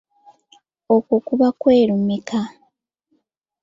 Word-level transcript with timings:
Okwo 0.95 1.15
kuba 1.27 1.47
kwerumika. 1.59 2.39